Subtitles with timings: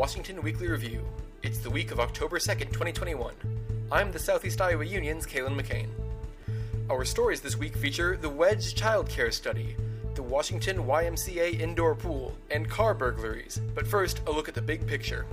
[0.00, 1.04] Washington Weekly Review.
[1.42, 3.34] It's the week of October 2nd, 2021.
[3.92, 5.88] I'm the Southeast Iowa Union's Kalen McCain.
[6.88, 9.76] Our stories this week feature the Wedge Child Care Study,
[10.14, 13.60] the Washington YMCA indoor pool, and car burglaries.
[13.74, 15.26] But first, a look at the big picture.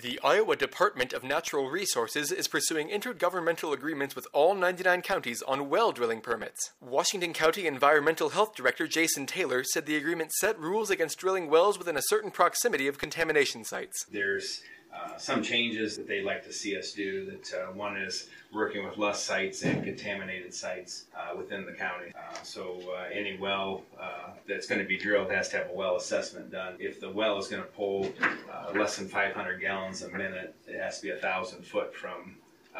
[0.00, 5.68] The Iowa Department of Natural Resources is pursuing intergovernmental agreements with all 99 counties on
[5.68, 6.70] well drilling permits.
[6.80, 11.78] Washington County Environmental Health Director Jason Taylor said the agreement set rules against drilling wells
[11.78, 14.06] within a certain proximity of contamination sites.
[14.08, 14.60] There's
[14.94, 17.26] uh, some changes that they'd like to see us do.
[17.26, 22.12] That uh, one is working with LUST sites and contaminated sites uh, within the county.
[22.14, 23.82] Uh, so uh, any well
[24.46, 26.74] that's going to be drilled has to have a well assessment done.
[26.78, 28.10] If the well is going to pull
[28.74, 32.36] less than 500 gallons a minute, it has to be a thousand foot from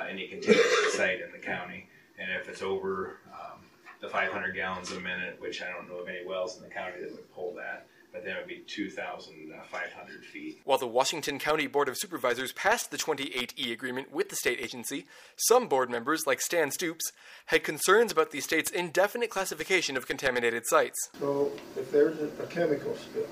[0.08, 1.88] any contaminated site in the county.
[2.18, 3.60] And if it's over um,
[4.00, 7.00] the 500 gallons a minute, which I don't know of any wells in the county
[7.02, 10.60] that would pull that, but then it would be 2,500 feet.
[10.64, 15.06] While the Washington County Board of Supervisors passed the 28E agreement with the state agency,
[15.36, 17.12] some board members, like Stan Stoops,
[17.46, 21.10] had concerns about the state's indefinite classification of contaminated sites.
[21.18, 23.26] So, if there's a, chemical spill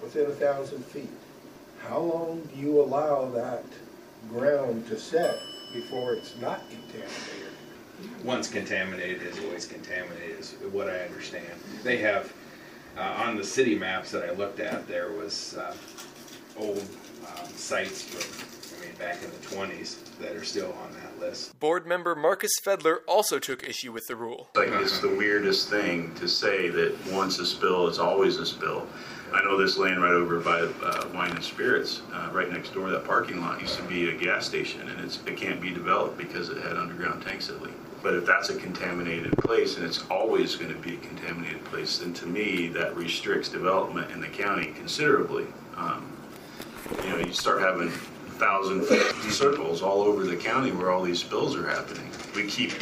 [0.00, 1.10] within a thousand feet,
[1.82, 3.64] how long do you allow that
[4.28, 5.38] ground to set
[5.72, 7.52] before it's not contaminated?
[8.22, 11.46] Once contaminated, is always contaminated, is what I understand.
[11.82, 12.32] They have
[12.96, 15.74] uh, on the city maps that I looked at, there was uh,
[16.56, 16.82] old
[17.26, 21.58] um, sites from, I mean, back in the 20s that are still on that list.
[21.58, 24.48] Board member Marcus Fedler also took issue with the rule.
[24.54, 28.86] Like it's the weirdest thing to say that once a spill is always a spill.
[29.32, 32.90] I know this land right over by uh, Wine and Spirits, uh, right next door.
[32.90, 36.50] That parking lot used to be a gas station, and it can't be developed because
[36.50, 37.74] it had underground tanks that leak.
[38.04, 41.98] But if that's a contaminated place and it's always going to be a contaminated place,
[41.98, 45.46] then to me that restricts development in the county considerably.
[45.74, 46.06] Um,
[47.02, 48.84] you know, you start having thousand
[49.32, 52.06] circles all over the county where all these spills are happening.
[52.36, 52.72] We keep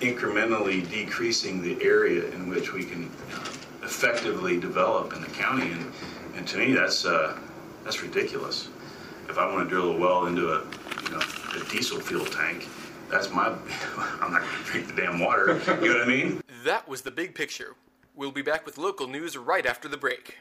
[0.00, 3.48] incrementally decreasing the area in which we can uh,
[3.82, 5.92] effectively develop in the county, and,
[6.36, 7.36] and to me that's uh,
[7.82, 8.68] that's ridiculous.
[9.28, 10.60] If I want to drill a well into a
[11.04, 11.22] you know
[11.56, 12.68] a diesel fuel tank,
[13.10, 13.46] that's my,
[14.20, 15.60] I'm not going to drink the damn water.
[15.66, 16.42] You know what I mean?
[16.64, 17.74] That was the big picture.
[18.14, 20.36] We'll be back with local news right after the break.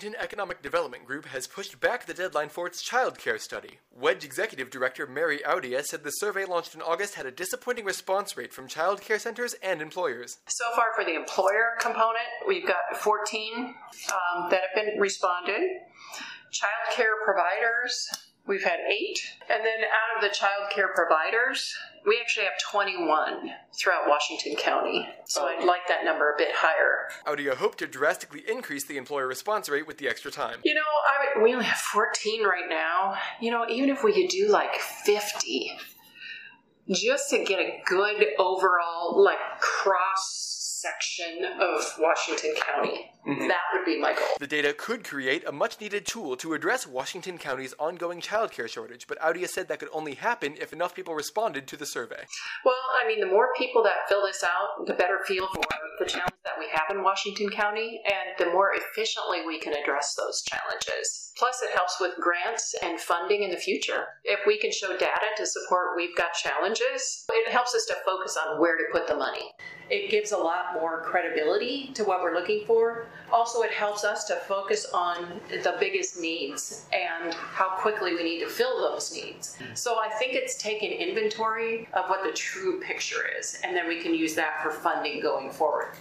[0.00, 3.80] Washington Economic Development Group has pushed back the deadline for its child care study.
[3.92, 8.34] Wedge Executive Director Mary Audia said the survey launched in August had a disappointing response
[8.34, 10.38] rate from child care centers and employers.
[10.46, 15.60] So far, for the employer component, we've got 14 um, that have been responded.
[16.50, 18.08] Child care providers,
[18.50, 19.20] we've had eight.
[19.48, 21.72] And then out of the child care providers,
[22.04, 25.64] we actually have 21 throughout Washington County, so I'd oh.
[25.64, 27.08] like that number a bit higher.
[27.24, 30.58] How do you hope to drastically increase the employer response rate with the extra time.
[30.64, 33.14] You know, I, we only have 14 right now.
[33.40, 35.72] You know, even if we could do like 50,
[36.90, 40.50] just to get a good overall, like, cross
[40.80, 43.12] section of Washington County.
[43.26, 43.48] Mm-hmm.
[43.48, 44.36] That would be my goal.
[44.38, 49.06] The data could create a much needed tool to address Washington County's ongoing childcare shortage,
[49.06, 52.24] but Audia said that could only happen if enough people responded to the survey.
[52.64, 55.62] Well, I mean, the more people that fill this out, the better feel for
[55.98, 60.14] the challenge that we have in Washington County, and the more efficiently we can address
[60.14, 61.32] those challenges.
[61.38, 64.06] Plus, it helps with grants and funding in the future.
[64.24, 68.36] If we can show data to support we've got challenges, it helps us to focus
[68.36, 69.52] on where to put the money.
[69.90, 73.06] It gives a lot more credibility to what we're looking for.
[73.32, 78.40] Also, it helps us to focus on the biggest needs and how quickly we need
[78.40, 79.56] to fill those needs.
[79.74, 84.00] So I think it's taking inventory of what the true picture is, and then we
[84.00, 85.94] can use that for funding going forward.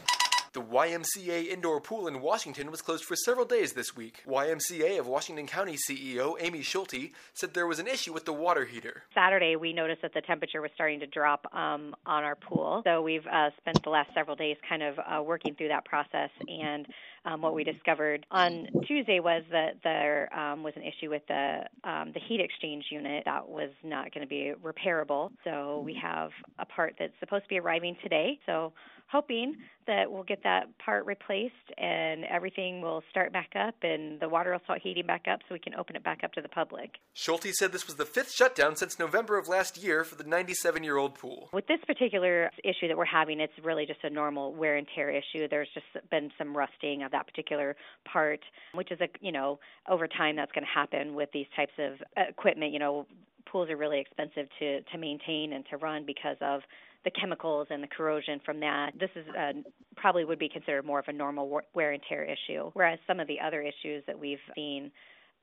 [0.52, 4.24] The YMCA indoor pool in Washington was closed for several days this week.
[4.28, 8.66] YMCA of Washington County CEO Amy Schulte said there was an issue with the water
[8.66, 9.04] heater.
[9.14, 12.82] Saturday, we noticed that the temperature was starting to drop um, on our pool.
[12.84, 16.32] So we've uh, spent the last several days kind of uh, working through that process
[16.48, 16.88] and
[17.25, 21.62] um, what we discovered on Tuesday was that there um, was an issue with the
[21.83, 25.31] um, the heat exchange unit that was not going to be repairable.
[25.44, 28.39] So we have a part that's supposed to be arriving today.
[28.45, 28.74] So
[29.12, 29.56] hoping
[29.88, 34.51] that we'll get that part replaced and everything will start back up and the water
[34.51, 36.92] will start heating back up so we can open it back up to the public.
[37.13, 40.83] Schulte said this was the fifth shutdown since November of last year for the 97
[40.83, 41.50] year old pool.
[41.51, 45.10] With this particular issue that we're having, it's really just a normal wear and tear
[45.10, 45.48] issue.
[45.50, 47.76] There's just been some rusting of that particular
[48.12, 48.40] part,
[48.74, 49.60] which is a, you know,
[49.90, 51.94] over time that's going to happen with these types of
[52.30, 52.72] equipment.
[52.72, 53.08] You know,
[53.52, 56.62] pools are really expensive to, to maintain and to run because of
[57.06, 58.92] the chemicals and the corrosion from that.
[59.00, 59.54] This is uh,
[59.96, 63.28] probably would be considered more of a normal wear and tear issue, whereas some of
[63.28, 64.92] the other issues that we've seen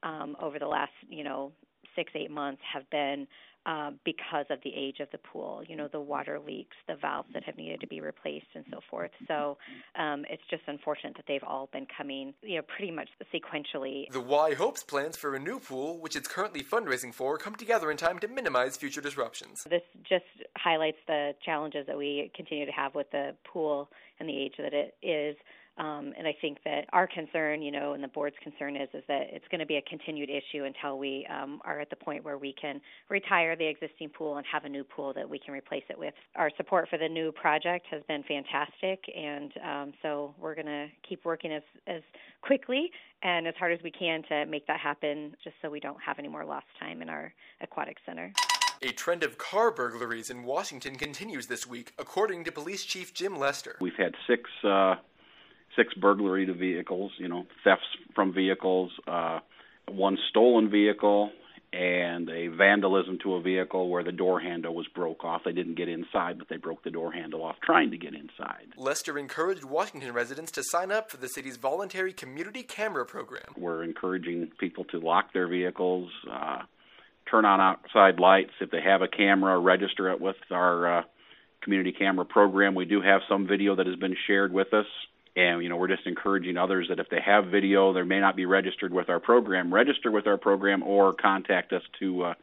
[0.03, 1.53] um, over the last, you know,
[1.95, 3.27] six eight months have been
[3.67, 5.63] um, because of the age of the pool.
[5.69, 8.79] You know, the water leaks, the valves that have needed to be replaced, and so
[8.89, 9.11] forth.
[9.27, 9.59] So
[9.99, 14.11] um, it's just unfortunate that they've all been coming, you know, pretty much sequentially.
[14.13, 17.91] The Y hopes plans for a new pool, which it's currently fundraising for, come together
[17.91, 19.65] in time to minimize future disruptions.
[19.69, 20.25] This just
[20.57, 23.91] highlights the challenges that we continue to have with the pool
[24.21, 25.37] and the age that it is.
[25.79, 29.05] Um, and I think that our concern, you know, and the board's concern is is
[29.09, 32.25] that it's going to be a continued issue until we um, are at the point
[32.25, 32.81] where we can
[33.11, 36.15] retire the existing pool and have a new pool that we can replace it with.
[36.35, 40.87] Our support for the new project has been fantastic, and um, so we're going to
[41.07, 42.03] keep working as as
[42.41, 42.91] quickly
[43.23, 46.19] and as hard as we can to make that happen, just so we don't have
[46.19, 48.33] any more lost time in our aquatic center.
[48.83, 53.39] A trend of car burglaries in Washington continues this week, according to Police Chief Jim
[53.39, 53.77] Lester.
[53.81, 54.51] We've had six.
[54.65, 54.97] Uh
[55.77, 59.41] six burglary to vehicles, you know, thefts from vehicles, uh,
[59.89, 61.31] one stolen vehicle,
[61.73, 65.43] and a vandalism to a vehicle where the door handle was broke off.
[65.45, 68.69] They didn't get inside, but they broke the door handle off trying to get inside.
[68.77, 73.45] Lester encouraged Washington residents to sign up for the city's voluntary community camera program.
[73.57, 76.63] We're encouraging people to lock their vehicles, uh,
[77.31, 78.53] turn on outside lights.
[78.61, 81.03] If they have a camera, register it with our uh,
[81.63, 82.75] community camera program.
[82.75, 84.87] We do have some video that has been shared with us
[85.37, 88.35] and you know we're just encouraging others that if they have video they may not
[88.35, 92.35] be registered with our program register with our program or contact us to uh,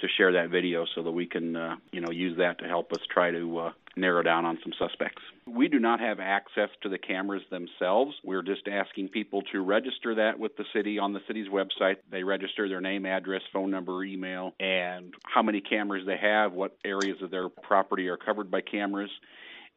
[0.00, 2.92] to share that video so that we can uh, you know use that to help
[2.92, 5.22] us try to uh, narrow down on some suspects.
[5.46, 8.14] We do not have access to the cameras themselves.
[8.24, 11.96] We're just asking people to register that with the city on the city's website.
[12.10, 16.76] They register their name, address, phone number, email, and how many cameras they have, what
[16.84, 19.10] areas of their property are covered by cameras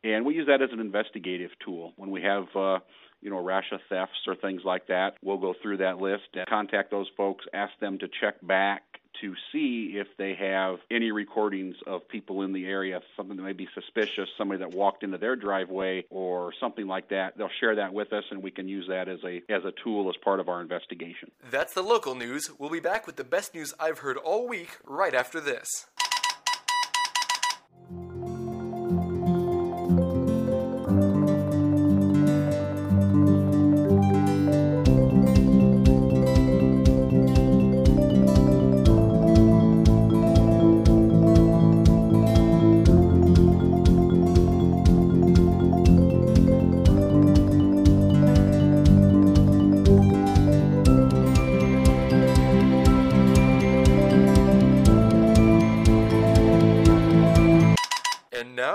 [0.05, 2.79] and we use that as an investigative tool when we have uh,
[3.21, 5.15] you know, rash of thefts or things like that.
[5.23, 8.83] We'll go through that list and contact those folks, ask them to check back
[9.21, 13.53] to see if they have any recordings of people in the area, something that may
[13.53, 17.37] be suspicious, somebody that walked into their driveway or something like that.
[17.37, 20.09] They'll share that with us and we can use that as a as a tool
[20.09, 21.31] as part of our investigation.
[21.49, 22.51] That's the local news.
[22.59, 25.87] We'll be back with the best news I've heard all week right after this.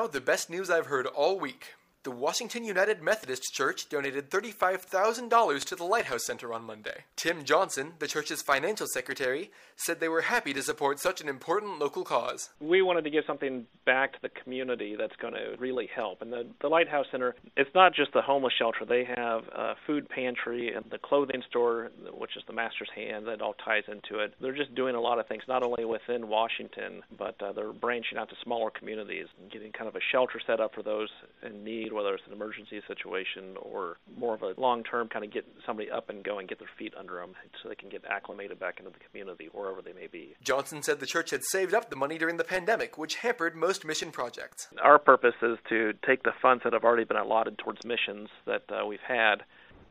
[0.06, 1.74] The best news I've heard all week.
[2.02, 7.04] The Washington United Methodist Church donated $35,000 to the Lighthouse Center on Monday.
[7.14, 11.78] Tim Johnson, the church's financial secretary, said they were happy to support such an important
[11.78, 12.48] local cause.
[12.58, 16.22] We wanted to give something back to the community that's going to really help.
[16.22, 18.86] And the, the Lighthouse Center, it's not just the homeless shelter.
[18.88, 23.42] They have a food pantry and the clothing store, which is the Master's Hand, that
[23.42, 24.32] all ties into it.
[24.40, 28.16] They're just doing a lot of things, not only within Washington, but uh, they're branching
[28.16, 31.10] out to smaller communities and getting kind of a shelter set up for those
[31.44, 35.24] in need need, whether it's an emergency situation or more of a long term kind
[35.24, 37.88] of get somebody up and going, and get their feet under them so they can
[37.88, 40.34] get acclimated back into the community wherever they may be.
[40.42, 43.84] Johnson said the church had saved up the money during the pandemic, which hampered most
[43.84, 44.68] mission projects.
[44.82, 48.62] Our purpose is to take the funds that have already been allotted towards missions that
[48.70, 49.42] uh, we've had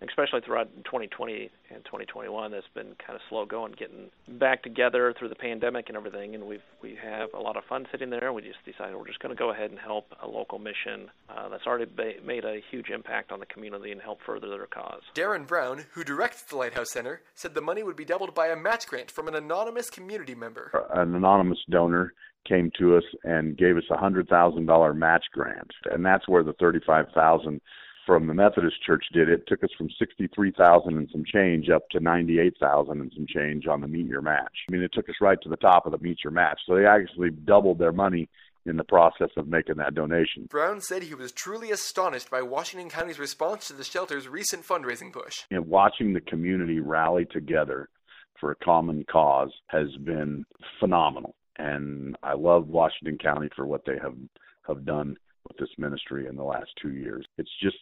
[0.07, 5.29] especially throughout 2020 and 2021 that's been kind of slow going getting back together through
[5.29, 8.35] the pandemic and everything and we've we have a lot of fun sitting there and
[8.35, 11.49] we just decided we're just going to go ahead and help a local mission uh,
[11.49, 15.01] that's already ba- made a huge impact on the community and help further their cause.
[15.15, 18.55] Darren Brown, who directs the Lighthouse Center, said the money would be doubled by a
[18.55, 20.71] match grant from an anonymous community member.
[20.93, 22.13] An anonymous donor
[22.47, 26.43] came to us and gave us a hundred thousand dollar match grant, and that's where
[26.43, 27.61] the thirty five thousand
[28.09, 31.99] from the Methodist Church did it took us from 63,000 and some change up to
[31.99, 34.51] 98,000 and some change on the meet your match.
[34.67, 36.59] I mean, it took us right to the top of the meet your match.
[36.65, 38.27] So they actually doubled their money
[38.65, 40.47] in the process of making that donation.
[40.49, 45.13] Brown said he was truly astonished by Washington County's response to the shelter's recent fundraising
[45.13, 45.43] push.
[45.51, 47.89] And watching the community rally together
[48.39, 50.45] for a common cause has been
[50.79, 51.35] phenomenal.
[51.59, 54.15] And I love Washington County for what they have
[54.67, 55.15] have done
[55.47, 57.25] with this ministry in the last two years.
[57.37, 57.77] It's just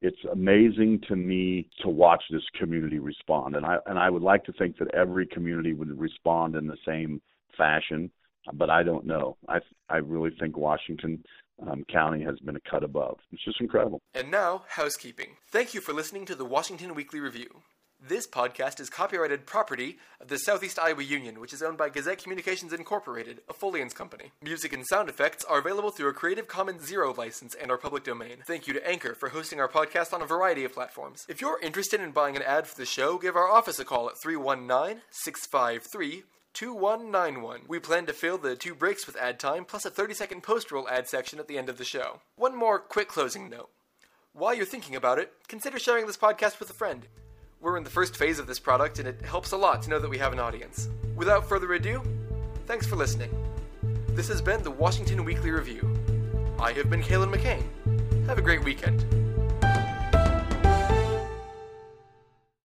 [0.00, 4.44] it's amazing to me to watch this community respond and I and I would like
[4.44, 7.20] to think that every community would respond in the same
[7.56, 8.10] fashion
[8.52, 9.36] but I don't know.
[9.48, 11.24] I I really think Washington
[11.66, 13.18] um, County has been a cut above.
[13.32, 14.00] It's just incredible.
[14.14, 15.36] And now, housekeeping.
[15.50, 17.62] Thank you for listening to the Washington Weekly Review.
[18.00, 22.22] This podcast is copyrighted property of the Southeast Iowa Union, which is owned by Gazette
[22.22, 24.30] Communications Incorporated, a Folience company.
[24.40, 28.04] Music and sound effects are available through a Creative Commons Zero license and our public
[28.04, 28.36] domain.
[28.46, 31.26] Thank you to Anchor for hosting our podcast on a variety of platforms.
[31.28, 34.08] If you're interested in buying an ad for the show, give our office a call
[34.08, 36.22] at 319 653
[36.54, 37.62] 2191.
[37.66, 40.70] We plan to fill the two breaks with ad time, plus a 30 second post
[40.70, 42.20] roll ad section at the end of the show.
[42.36, 43.70] One more quick closing note.
[44.32, 47.08] While you're thinking about it, consider sharing this podcast with a friend.
[47.60, 49.98] We're in the first phase of this product, and it helps a lot to know
[49.98, 50.88] that we have an audience.
[51.16, 52.00] Without further ado,
[52.66, 53.30] thanks for listening.
[54.10, 55.82] This has been the Washington Weekly Review.
[56.60, 57.64] I have been Kalen McCain.
[58.26, 59.27] Have a great weekend.